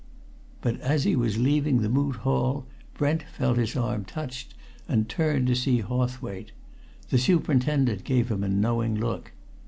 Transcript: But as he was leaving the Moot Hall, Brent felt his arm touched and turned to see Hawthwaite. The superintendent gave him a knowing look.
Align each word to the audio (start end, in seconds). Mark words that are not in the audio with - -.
But 0.63 0.79
as 0.81 1.03
he 1.03 1.15
was 1.15 1.37
leaving 1.37 1.81
the 1.83 1.87
Moot 1.87 2.15
Hall, 2.15 2.65
Brent 2.95 3.21
felt 3.21 3.59
his 3.59 3.75
arm 3.75 4.03
touched 4.03 4.55
and 4.87 5.07
turned 5.07 5.45
to 5.45 5.55
see 5.55 5.81
Hawthwaite. 5.81 6.53
The 7.11 7.19
superintendent 7.19 8.03
gave 8.03 8.31
him 8.31 8.43
a 8.43 8.49
knowing 8.49 8.95
look. 8.95 9.31